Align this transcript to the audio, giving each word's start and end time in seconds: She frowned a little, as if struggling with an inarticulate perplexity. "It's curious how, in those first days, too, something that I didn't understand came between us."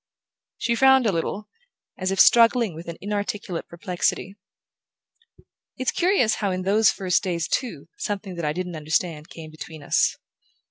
She 0.57 0.73
frowned 0.73 1.05
a 1.05 1.11
little, 1.11 1.47
as 1.95 2.09
if 2.09 2.19
struggling 2.19 2.73
with 2.73 2.87
an 2.87 2.97
inarticulate 3.01 3.67
perplexity. 3.67 4.35
"It's 5.77 5.91
curious 5.91 6.37
how, 6.41 6.49
in 6.49 6.63
those 6.63 6.89
first 6.89 7.21
days, 7.21 7.47
too, 7.47 7.87
something 7.99 8.33
that 8.33 8.45
I 8.45 8.51
didn't 8.53 8.75
understand 8.75 9.29
came 9.29 9.51
between 9.51 9.83
us." 9.83 10.17